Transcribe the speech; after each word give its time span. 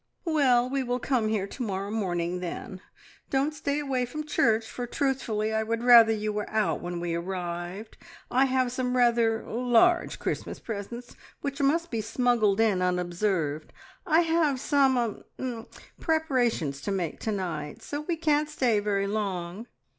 "Well, 0.25 0.67
we 0.67 0.81
will 0.81 0.97
come 0.97 1.27
here 1.27 1.45
to 1.45 1.61
morrow 1.61 1.91
morning, 1.91 2.39
then. 2.39 2.81
Don't 3.29 3.53
stay 3.53 3.77
away 3.79 4.07
from 4.07 4.25
church, 4.25 4.65
for, 4.65 4.87
truthfully, 4.87 5.53
I 5.53 5.61
would 5.61 5.83
rather 5.83 6.11
you 6.11 6.33
were 6.33 6.49
out 6.49 6.81
when 6.81 6.99
we 6.99 7.13
arrived. 7.13 7.97
I 8.31 8.45
have 8.45 8.71
some 8.71 8.97
rather 8.97 9.43
large 9.45 10.17
Christmas 10.17 10.59
presents 10.59 11.15
which 11.41 11.61
must 11.61 11.91
be 11.91 12.01
smuggled 12.01 12.59
in 12.59 12.81
unobserved. 12.81 13.71
I 14.07 14.21
have 14.21 14.59
some 14.59 15.23
er 15.39 15.65
preparations 15.99 16.81
to 16.81 16.91
make 16.91 17.19
to 17.19 17.31
night, 17.31 17.83
so 17.83 18.01
we 18.01 18.17
can't 18.17 18.49
stay 18.49 18.79
very 18.79 19.05
long." 19.05 19.67